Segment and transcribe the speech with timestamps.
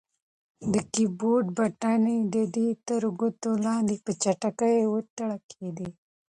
[0.73, 5.89] د کیبورډ بټنې د ده تر ګوتو لاندې په چټکۍ وتړکېدې.